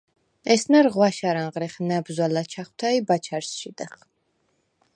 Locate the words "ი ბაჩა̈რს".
2.97-3.51